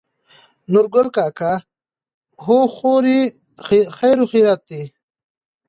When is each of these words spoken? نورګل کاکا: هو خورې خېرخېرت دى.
نورګل 0.71 1.07
کاکا: 1.15 1.53
هو 2.43 2.57
خورې 2.75 3.19
خېرخېرت 3.97 4.61
دى. 4.69 4.83